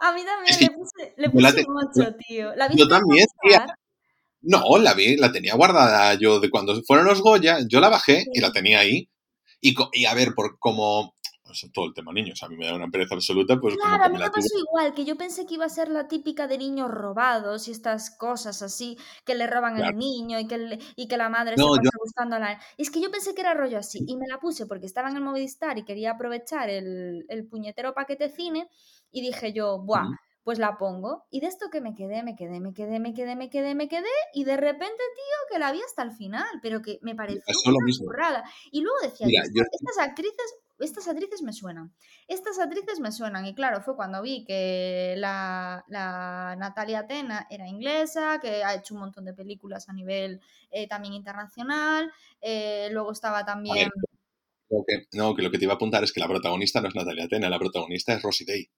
[0.00, 2.54] A mí también Es que le puse, le te- 8, tío.
[2.54, 3.66] ¿La yo también, tía.
[4.42, 8.24] No, la vi, la tenía guardada yo de cuando fueron los Goya, yo la bajé
[8.32, 9.08] y la tenía ahí.
[9.60, 11.14] Y, y a ver, por como
[11.48, 14.04] pues, todo el tema niños, a mí me da una pereza absoluta, pues como Claro,
[14.04, 16.58] a mí me pasó igual, que yo pensé que iba a ser la típica de
[16.58, 19.90] niños robados y estas cosas así, que le roban Claro.
[19.92, 22.60] el niño y que, le- y que la madre No, se yo, buscando a la...
[22.76, 25.16] Es que yo pensé que era rollo así y me la puse porque estaba en
[25.16, 28.68] el Movistar y quería aprovechar el, el puñetero paquete cine
[29.10, 30.06] y dije yo, buah,
[30.44, 31.24] pues la pongo.
[31.30, 33.86] Y de esto que me quedé, me quedé, me quedé, me quedé, me quedé, me
[33.88, 37.42] quedé y de repente, tío, que la vi hasta el final, pero que me pareció
[37.66, 38.44] una burrada.
[38.70, 41.94] Y luego decía yo, Mira, yo "Estas- estas actrices estas actrices me suenan.
[42.28, 43.46] Estas actrices me suenan.
[43.46, 48.94] Y claro, fue cuando vi que la, la Natalia Tena era inglesa, que ha hecho
[48.94, 52.12] un montón de películas a nivel eh, también internacional.
[52.40, 53.88] eh, luego estaba también.
[54.70, 56.88] lo que, no, que lo que te iba a apuntar es que la protagonista no
[56.88, 58.70] es Natalia Tena, la protagonista es Rosie Day.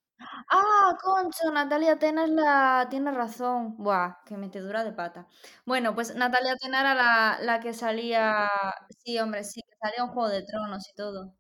[0.51, 2.87] Ah, concho, Natalia Tena es la.
[2.91, 3.77] Tiene razón.
[3.79, 5.29] Buah, que metedura de pata.
[5.65, 8.49] Bueno, pues Natalia Tena era la, la que salía.
[9.03, 11.35] Sí, hombre, sí, que salía en Juego de Tronos y todo.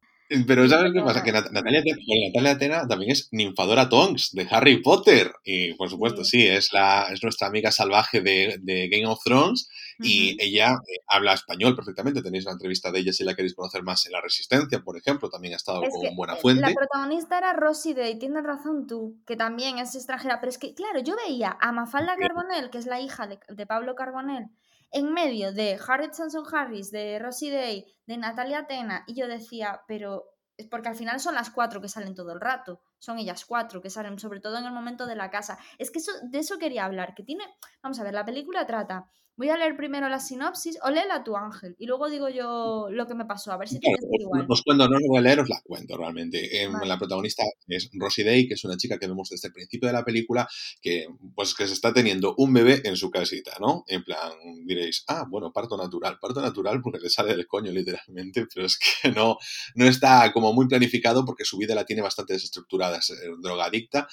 [0.46, 1.24] Pero ¿sabes qué pasa?
[1.24, 5.32] Que Natalia, Natalia Atena también es ninfadora Tonks de Harry Potter.
[5.42, 9.68] Y por supuesto, sí, es, la, es nuestra amiga salvaje de, de Game of Thrones.
[9.98, 12.22] Y ella eh, habla español perfectamente.
[12.22, 15.28] Tenéis una entrevista de ella si la queréis conocer más en La Resistencia, por ejemplo.
[15.28, 16.62] También ha estado con buena eh, fuente.
[16.62, 20.38] La protagonista era Rosie Day, tienes razón tú, que también es extranjera.
[20.38, 23.66] Pero es que, claro, yo veía a Mafalda Carbonell, que es la hija de, de
[23.66, 24.46] Pablo Carbonell,
[24.90, 29.82] en medio de Harriet Sanson Harris, de Rosie Day, de Natalia Atena, y yo decía,
[29.86, 30.24] pero
[30.70, 33.88] porque al final son las cuatro que salen todo el rato, son ellas cuatro que
[33.88, 35.58] salen, sobre todo en el momento de la casa.
[35.78, 37.44] Es que eso, de eso quería hablar, que tiene,
[37.82, 41.34] vamos a ver, la película trata Voy a leer primero la sinopsis, o léela tu
[41.34, 44.44] Ángel, y luego digo yo lo que me pasó, a ver si te igual.
[44.46, 46.62] Os cuento, no os voy a leer, os la cuento realmente.
[46.62, 49.86] Em, la protagonista es Rosie Day, que es una chica que vemos desde el principio
[49.86, 50.46] de la película,
[50.82, 53.82] que pues que se está teniendo un bebé en su casita, ¿no?
[53.86, 54.30] En plan,
[54.66, 58.78] diréis, ah, bueno, parto natural, parto natural porque le sale del coño literalmente, pero es
[58.78, 59.38] que no,
[59.74, 64.06] no está como muy planificado porque su vida la tiene bastante desestructurada, es eh, drogadicta,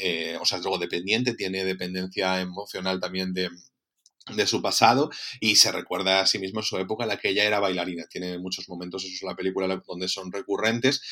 [0.00, 3.48] eh, o sea, es drogodependiente, tiene dependencia emocional también de
[4.34, 7.30] de su pasado y se recuerda a sí mismo en su época en la que
[7.30, 8.06] ella era bailarina.
[8.06, 11.02] Tiene muchos momentos, eso es la película, donde son recurrentes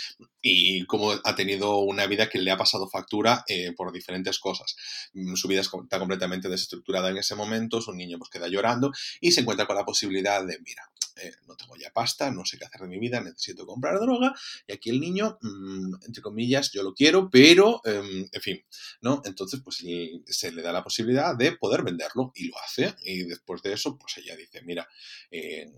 [0.41, 4.77] y cómo ha tenido una vida que le ha pasado factura eh, por diferentes cosas.
[5.13, 9.33] Mm, su vida está completamente desestructurada en ese momento, su niño pues queda llorando y
[9.33, 12.65] se encuentra con la posibilidad de, mira, eh, no tengo ya pasta, no sé qué
[12.65, 14.35] hacer de mi vida, necesito comprar droga,
[14.67, 18.65] y aquí el niño, mm, entre comillas, yo lo quiero, pero, em, en fin,
[19.01, 19.23] ¿no?
[19.25, 19.83] Entonces, pues
[20.27, 23.99] se le da la posibilidad de poder venderlo y lo hace, y después de eso,
[23.99, 24.89] pues ella dice, mira,
[25.31, 25.71] eh,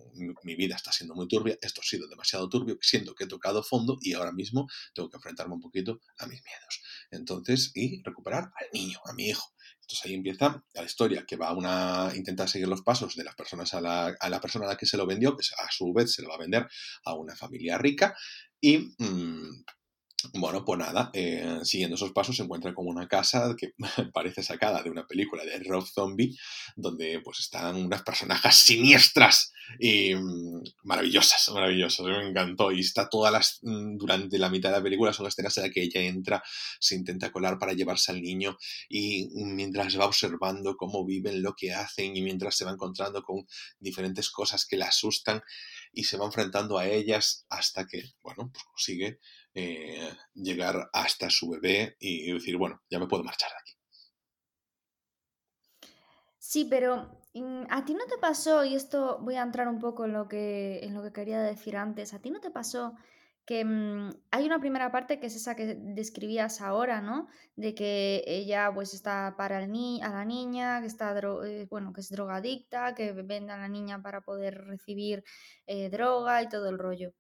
[0.45, 3.63] mi vida está siendo muy turbia, esto ha sido demasiado turbio, siento que he tocado
[3.63, 6.83] fondo y ahora mismo tengo que enfrentarme un poquito a mis miedos.
[7.11, 9.53] Entonces, y recuperar al niño, a mi hijo.
[9.93, 13.35] Entonces ahí empieza la historia, que va a una, intentar seguir los pasos de las
[13.35, 15.93] personas a la, a la persona a la que se lo vendió, que a su
[15.93, 16.67] vez se lo va a vender
[17.05, 18.17] a una familia rica
[18.59, 19.65] y mm,
[20.35, 23.75] bueno, pues nada, eh, siguiendo esos pasos se encuentra con una casa que
[24.13, 26.37] parece sacada de una película de Rob Zombie,
[26.77, 32.73] donde pues están unas personajes siniestras y mm, maravillosas, maravillosas, me encantó.
[32.73, 35.73] Y está todas las, mm, durante la mitad de la película son escenas en las
[35.73, 36.43] que ella entra,
[36.79, 38.57] se intenta colar para llevarse al niño
[38.89, 43.47] y mientras va observando cómo viven, lo que hacen y mientras se va encontrando con
[43.81, 45.43] diferentes cosas que la asustan
[45.93, 49.21] y se va enfrentando a ellas hasta que, bueno, pues consigue
[49.55, 53.73] eh, llegar hasta su bebé y decir, bueno, ya me puedo marchar de aquí.
[56.39, 60.05] Sí, pero mm, a ti no te pasó, y esto voy a entrar un poco
[60.05, 62.95] en lo que, en lo que quería decir antes, a ti no te pasó
[63.45, 67.29] que mm, hay una primera parte que es esa que describías ahora, ¿no?
[67.57, 71.93] De que ella pues está para el ni a la niña, que está eh, bueno,
[71.93, 75.25] que es drogadicta, que vende a la niña para poder recibir
[75.67, 77.13] eh, droga y todo el rollo.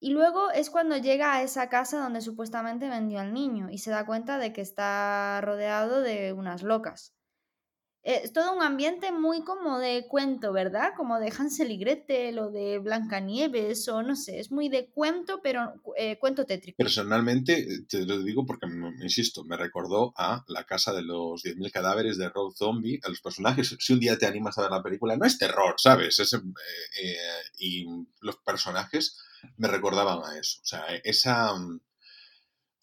[0.00, 3.90] Y luego es cuando llega a esa casa donde supuestamente vendió al niño y se
[3.90, 7.14] da cuenta de que está rodeado de unas locas.
[8.04, 10.90] Es todo un ambiente muy como de cuento, ¿verdad?
[10.94, 15.40] Como de Hansel y Gretel o de Blancanieves o no sé, es muy de cuento,
[15.42, 16.76] pero eh, cuento tétrico.
[16.76, 18.66] Personalmente, eh, te lo digo porque,
[19.00, 23.22] insisto, me recordó a La casa de los 10.000 cadáveres de Rob Zombie, a los
[23.22, 23.74] personajes.
[23.78, 26.18] Si un día te animas a ver la película, no es terror, ¿sabes?
[26.20, 27.16] Eh,
[27.58, 27.86] y
[28.20, 29.18] los personajes
[29.56, 30.60] me recordaban a eso.
[30.62, 31.54] O sea, esa...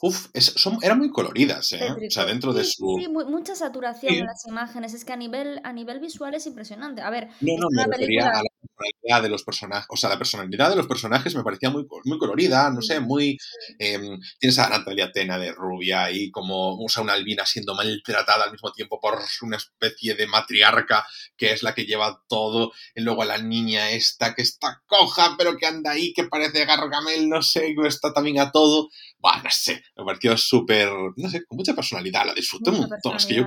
[0.01, 1.91] Uf, son, eran muy coloridas, ¿eh?
[1.91, 2.97] O sea, dentro de su...
[2.99, 4.93] Sí, mucha saturación en las imágenes.
[4.95, 7.01] Es que a nivel, a nivel visual es impresionante.
[7.01, 10.17] A ver, no, no, me refería a la personalidad de los personajes, o sea, la
[10.17, 13.37] personalidad de los personajes me parecía muy, muy colorida, no sé, muy...
[13.77, 18.45] Em, tienes a Natalia Tena de rubia y como, o sea, una albina siendo maltratada
[18.45, 21.05] al mismo tiempo por una especie de matriarca
[21.37, 25.35] que es la que lleva todo, y luego a la niña esta que está coja,
[25.37, 28.89] pero que anda ahí, que parece Gargamel, no sé, que está también a todo.
[29.21, 33.15] Bueno, no sé, me pareció súper, no sé, con mucha personalidad, la disfruté un montón.
[33.15, 33.45] Es que yo,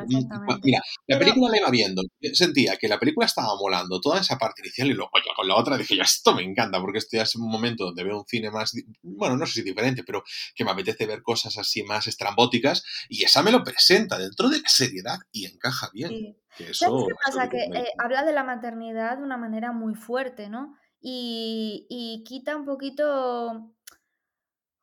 [0.62, 4.62] mira, la película la iba viendo, sentía que la película estaba molando toda esa parte
[4.62, 7.24] inicial y luego yo con la otra dije, ya esto me encanta, porque esto ya
[7.24, 10.22] es un momento donde veo un cine más, bueno, no sé si diferente, pero
[10.54, 14.60] que me apetece ver cosas así más estrambóticas y esa me lo presenta dentro de
[14.60, 16.37] la seriedad y encaja bien.
[16.56, 17.48] Que eso, qué pasa?
[17.48, 20.76] Que eh, habla de la maternidad de una manera muy fuerte, ¿no?
[21.00, 23.73] Y, y quita un poquito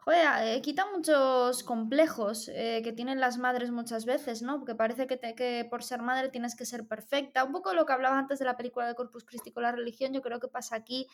[0.04, 4.58] Joder, eh, quita muchos complejos eh, que tienen las madres muchas veces, ¿no?
[4.58, 7.44] Porque parece que, que, por ser madre tienes que ser perfecta.
[7.44, 10.12] Un poco lo que hablaba antes de la película de Corpus Christi con la religión,
[10.12, 11.08] yo creo que pasa aquí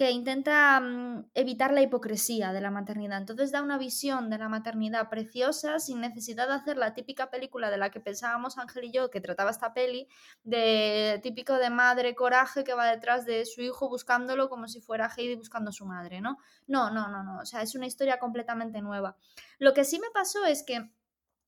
[0.00, 3.18] que intenta mm, evitar la hipocresía de la maternidad.
[3.18, 7.70] Entonces da una visión de la maternidad preciosa sin necesidad de hacer la típica película
[7.70, 10.08] de la que pensábamos Ángel y yo que trataba esta peli,
[10.42, 15.12] de típico de madre coraje que va detrás de su hijo buscándolo como si fuera
[15.14, 16.38] Heidi buscando a su madre, ¿no?
[16.66, 17.40] No, no, no, no.
[17.40, 19.18] O sea, es una historia completamente nueva.
[19.58, 20.90] Lo que sí me pasó es que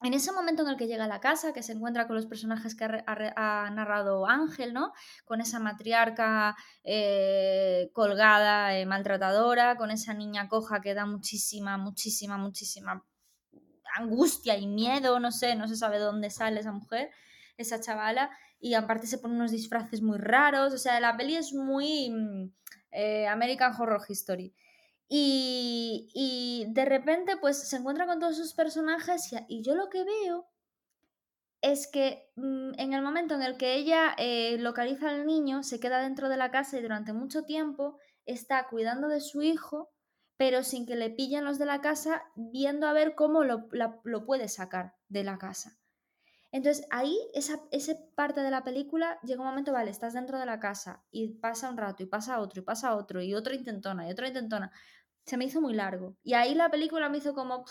[0.03, 2.27] en ese momento en el que llega a la casa, que se encuentra con los
[2.27, 4.93] personajes que ha, narrado Ángel, ¿no?
[5.25, 12.37] Con esa matriarca eh, colgada, eh, maltratadora, con esa niña coja que da muchísima, muchísima,
[12.39, 13.05] muchísima
[13.95, 17.11] angustia y miedo, no sé, no se sabe de dónde sale esa mujer,
[17.57, 21.53] esa chavala, y aparte se pone unos disfraces muy raros, o sea, la peli es
[21.53, 22.53] muy mm,
[22.93, 24.55] eh, American Horror History.
[25.09, 30.49] Y, de repente, pues se encuentra con todos sus personajes y, yo lo que veo
[31.61, 35.81] es que mm, en el momento en el que ella eh, localiza al niño, se
[35.81, 39.91] queda dentro de la casa y durante mucho tiempo está cuidando de su hijo,
[40.37, 43.69] pero sin que le pillen los de la casa, viendo a ver cómo lo,
[44.03, 45.79] lo puede sacar de la casa.
[46.53, 47.59] Entonces ahí, esa,
[48.15, 51.71] parte de la película, llega un momento, vale, estás dentro de la casa y pasa
[51.71, 54.71] un rato y pasa otro y pasa otro y otro intentona y otro intentona
[55.25, 56.17] se me hizo muy largo.
[56.23, 57.65] Y ahí la película me hizo como...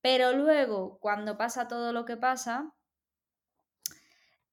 [0.00, 2.74] Pero luego, cuando pasa todo lo que pasa,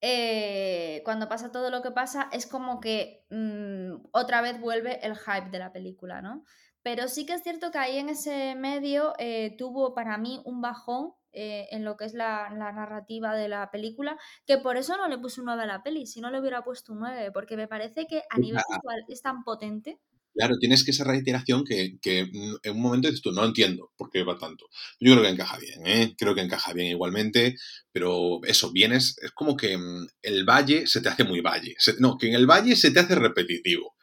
[0.01, 5.17] eh, cuando pasa todo lo que pasa, es como que mm, otra vez vuelve el
[5.17, 6.43] hype de la película, ¿no?
[6.83, 10.61] Pero sí que es cierto que ahí en ese medio eh, tuvo para mí un
[10.61, 15.07] bajón eh, en lo que es la, narrativa de la película, que por eso no
[15.07, 17.57] le puse un 9 a la peli, si no le hubiera puesto un 9, porque
[17.57, 19.99] me parece que a nivel visual es tan potente.
[20.33, 24.23] Claro, tienes que esa reiteración que, en un momento dices tú, no entiendo por qué
[24.23, 24.67] va tanto.
[24.99, 26.15] Yo creo que encaja bien, ¿eh?
[26.17, 27.57] creo que encaja bien igualmente,
[27.91, 31.75] pero eso, vienes, es como que mm, el valle se te hace muy valle.
[31.99, 33.95] no, que en el valle se te hace repetitivo.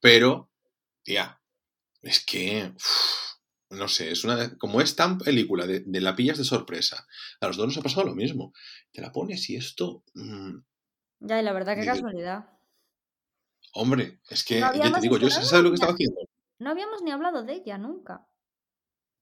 [0.00, 0.50] Pero,
[1.02, 1.40] tía,
[2.02, 2.72] es que,
[3.70, 7.06] no sé, es una, como es tan película de, la pillas de sorpresa,
[7.40, 8.52] a los dos nos ha pasado lo mismo.
[8.92, 10.04] Te la pones y esto...
[10.14, 10.58] Mm,
[11.20, 12.48] ya, y la verdad, qué casualidad.
[13.72, 16.20] Hombre, es que yo te digo, yo sé lo que estaba haciendo.
[16.58, 18.26] No habíamos ni hablado de ella nunca.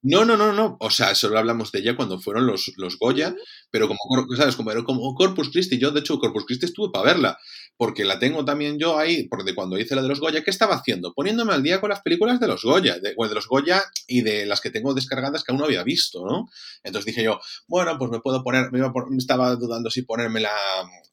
[0.03, 0.77] No, no, no, no.
[0.81, 3.35] O sea, solo hablamos de ella cuando fueron los, los Goya,
[3.71, 3.99] pero como,
[4.37, 4.55] ¿sabes?
[4.55, 5.79] Como, como Corpus Christi.
[5.79, 7.39] Yo, de hecho, Corpus Christi estuve para verla,
[7.77, 10.77] porque la tengo también yo ahí, porque cuando hice la de los Goya, ¿qué estaba
[10.77, 11.13] haciendo?
[11.13, 14.47] Poniéndome al día con las películas de los Goya, de, de los Goya y de
[14.47, 16.49] las que tengo descargadas que aún no había visto, ¿no?
[16.85, 18.81] Entonces dije yo, bueno, pues me puedo poner, me,
[19.19, 20.55] estaba dudando si ponerme la,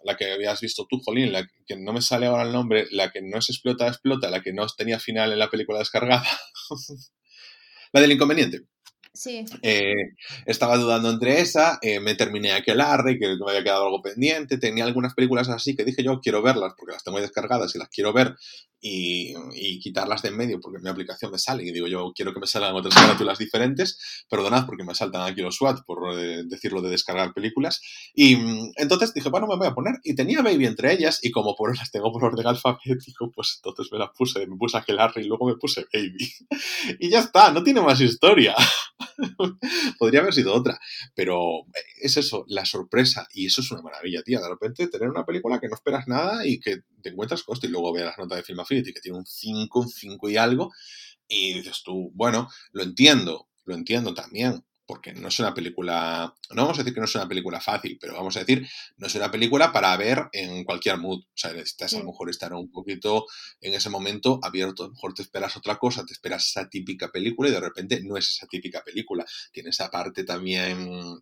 [0.04, 3.12] la que habías visto tú, Jolín, la que no me sale ahora el nombre, la
[3.12, 6.28] que no es explota, explota, la que no tenía final en la película descargada.
[7.94, 8.73] la del inconveniente.
[9.14, 9.46] Sí.
[9.62, 9.94] Eh,
[10.48, 14.58] estaba dudando entre esa, eh, me terminé aquel arre, que me había quedado algo pendiente,
[14.58, 17.90] tenía algunas películas así que dije yo quiero verlas porque las tengo descargadas y las
[17.90, 18.36] quiero ver
[18.84, 22.40] y, quitarlas de en medio porque mi aplicación me sale y digo yo quiero que
[22.40, 26.82] me salgan otras carátulas diferentes, perdonad porque me saltan aquí los SWAT por eh, decirlo
[26.82, 27.82] de descargar películas
[28.14, 31.32] y mm, entonces dije bueno me voy a poner y tenía Baby entre ellas y
[31.32, 35.00] como por las tengo por orden alfabético pues entonces me las puse, me puse aquel
[35.00, 36.32] arre y luego me puse Baby
[37.00, 38.56] y ya está, no tiene más historia.
[40.00, 40.80] Podría haber sido otra,
[41.16, 41.66] pero
[42.02, 45.60] es eso, la sorpresa y eso es una maravilla, tía, de repente tener una película
[45.60, 48.38] que no esperas nada y que te encuentras con esto y luego veas las notas
[48.38, 50.72] de Film Affinity que tiene un 5, un 5 y algo
[51.28, 56.64] y dices tú, bueno, lo entiendo, lo entiendo también, porque no es una película, no
[56.64, 59.16] vamos a decir que no es una película fácil, pero vamos a decir, no es
[59.16, 61.20] una película para ver en cualquier mood.
[61.20, 63.26] O sea, necesitas a lo mejor estar un poquito
[63.62, 67.10] en ese momento abierto, a lo mejor te esperas otra cosa, te esperas esa típica
[67.10, 69.26] película y de repente no es esa típica película.
[69.52, 71.22] Tiene esa parte también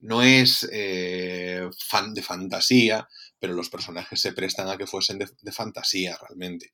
[0.00, 3.08] no es eh, fan de fantasía,
[3.44, 6.72] pero los personajes se prestan a que fuesen de fantasía realmente.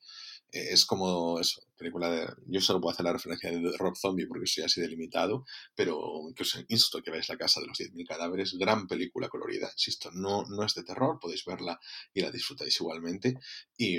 [0.52, 2.28] Eh, es como eso, película de...
[2.46, 6.00] Yo solo puedo hacer la referencia de Rob Zombie porque soy así delimitado, pero
[6.36, 10.12] que os insto que veáis La Casa de los 10.000 Cadáveres, gran película colorida, insisto,
[10.12, 11.80] no, no es de terror, podéis verla
[12.14, 13.34] y la disfrutáis igualmente.
[13.76, 13.98] Y,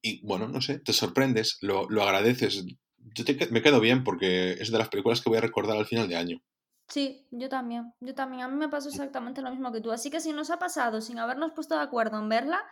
[0.00, 2.66] y bueno, no sé, te sorprendes, lo, lo agradeces.
[3.16, 6.08] Yo me quedo bien porque es de las películas que voy a recordar al final
[6.08, 6.40] de año.
[6.88, 8.42] Sí, yo también, yo también.
[8.42, 9.92] A mí me pasó exactamente lo mismo que tú.
[9.92, 12.64] Así que si nos ha pasado sin habernos puesto de acuerdo en verla,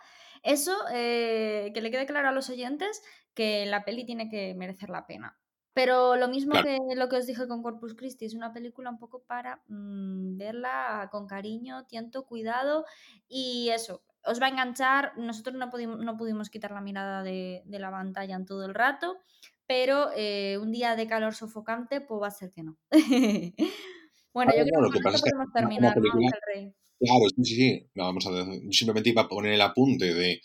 [0.43, 3.03] eso, eh, que le quede claro a los oyentes
[3.33, 5.37] que la peli tiene que merecer la pena.
[5.73, 8.97] Pero lo mismo que lo que os dije con Corpus Christi, es una película un
[8.97, 12.85] poco para mm, verla con cariño, tiento, cuidado
[13.27, 15.15] y eso, os va a enganchar.
[15.17, 19.19] Nosotros no pudimos, no pudimos quitar la mirada de, la pantalla en todo el rato,
[19.67, 22.77] pero eh, un día de calor sofocante, pues va a ser que no.
[24.37, 25.95] bueno, yo creo que, podemos terminar,
[26.99, 27.89] Claro, sí, sí, sí.
[27.95, 30.41] vamos a, simplemente iba a poner el apunte de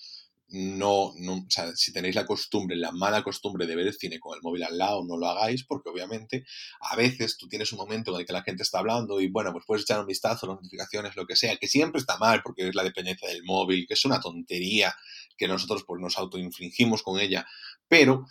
[0.48, 4.18] no, no, o sea, si tenéis la costumbre, la mala costumbre de ver el cine
[4.18, 6.44] con el móvil al lado, no lo hagáis, porque obviamente
[6.80, 9.52] a veces tú tienes un momento en el que la gente está hablando y bueno,
[9.52, 12.68] pues puedes echar un vistazo, las notificaciones, lo que sea, que siempre está mal porque
[12.68, 14.94] es la dependencia del móvil, que es una tontería
[15.36, 17.46] que nosotros pues nos autoinfringimos con ella,
[17.88, 18.24] pero,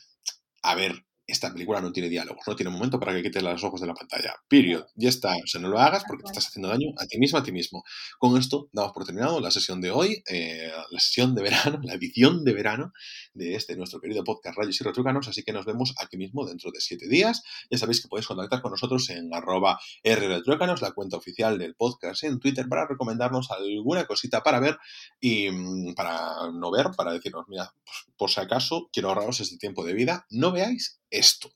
[0.64, 3.82] a ver, esta película no tiene diálogos, no tiene momento para que quites los ojos
[3.82, 4.36] de la pantalla.
[4.48, 4.86] Period.
[4.96, 5.36] Ya está.
[5.36, 7.52] O sea, no lo hagas porque te estás haciendo daño a ti mismo, a ti
[7.52, 7.84] mismo.
[8.20, 11.94] Con esto damos por terminado la sesión de hoy, eh, la sesión de verano, la
[11.94, 12.94] edición de verano
[13.34, 15.28] de este nuestro querido podcast Rayos y Retrucanos.
[15.28, 17.44] Así que nos vemos aquí mismo dentro de siete días.
[17.70, 22.24] Ya sabéis que podéis contactar con nosotros en arroba rretrucanos, la cuenta oficial del podcast
[22.24, 24.78] en Twitter, para recomendarnos alguna cosita para ver
[25.20, 29.58] y mm, para no ver, para decirnos, mira, pues, por si acaso quiero ahorraros este
[29.58, 31.54] tiempo de vida, no veáis esto.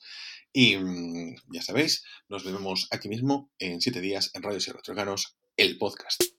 [0.54, 5.38] Y mm, ya sabéis, nos vemos aquí mismo en siete días en Radio Sierra Troganos,
[5.58, 6.35] el podcast.